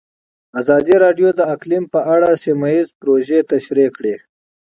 ازادي 0.59 0.95
راډیو 1.03 1.29
د 1.35 1.41
اقلیم 1.53 1.83
په 1.93 1.99
اړه 2.13 2.29
سیمه 2.45 2.67
ییزې 2.75 2.95
پروژې 2.99 3.39
تشریح 3.51 3.89
کړې. 3.97 4.15